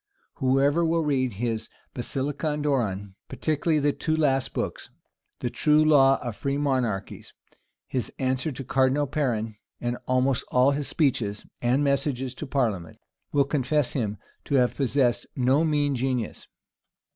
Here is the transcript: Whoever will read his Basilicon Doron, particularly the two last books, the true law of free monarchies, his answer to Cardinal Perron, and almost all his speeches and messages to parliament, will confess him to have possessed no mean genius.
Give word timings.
Whoever 0.37 0.83
will 0.83 1.03
read 1.05 1.33
his 1.33 1.69
Basilicon 1.93 2.63
Doron, 2.63 3.13
particularly 3.27 3.77
the 3.77 3.93
two 3.93 4.15
last 4.15 4.51
books, 4.51 4.89
the 5.41 5.49
true 5.51 5.85
law 5.85 6.19
of 6.23 6.35
free 6.35 6.57
monarchies, 6.57 7.33
his 7.85 8.11
answer 8.17 8.51
to 8.51 8.63
Cardinal 8.63 9.05
Perron, 9.05 9.57
and 9.79 9.99
almost 10.07 10.43
all 10.49 10.71
his 10.71 10.87
speeches 10.87 11.45
and 11.61 11.83
messages 11.83 12.33
to 12.33 12.47
parliament, 12.47 12.97
will 13.31 13.43
confess 13.45 13.93
him 13.93 14.17
to 14.45 14.55
have 14.55 14.73
possessed 14.75 15.27
no 15.35 15.63
mean 15.63 15.93
genius. 15.93 16.47